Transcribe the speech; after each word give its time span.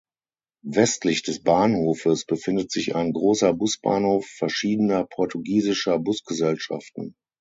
Westlich 0.65 1.21
des 1.21 1.43
Bahnhofes 1.43 2.25
befindet 2.25 2.71
sich 2.71 2.95
ein 2.95 3.13
großer 3.13 3.53
Busbahnhof 3.53 4.25
verschiedener 4.25 5.05
portugiesischer 5.05 5.99
Busgesellschaften. 5.99 7.13